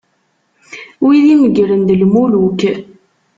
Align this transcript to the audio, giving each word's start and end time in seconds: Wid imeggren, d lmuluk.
Wid 1.03 1.25
imeggren, 1.33 1.81
d 1.87 1.89
lmuluk. 2.01 2.61